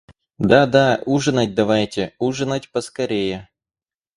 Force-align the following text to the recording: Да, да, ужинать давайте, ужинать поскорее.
Да, 0.39 0.65
да, 0.65 1.03
ужинать 1.05 1.53
давайте, 1.53 2.15
ужинать 2.17 2.71
поскорее. 2.71 3.49